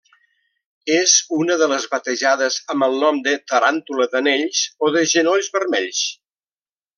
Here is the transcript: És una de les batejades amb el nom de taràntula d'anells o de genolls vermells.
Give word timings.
És 0.99 1.11
una 1.39 1.57
de 1.61 1.67
les 1.73 1.85
batejades 1.91 2.57
amb 2.75 2.87
el 2.87 2.97
nom 3.03 3.19
de 3.29 3.35
taràntula 3.53 4.09
d'anells 4.15 4.63
o 4.87 4.91
de 4.97 5.05
genolls 5.13 5.53
vermells. 5.59 6.03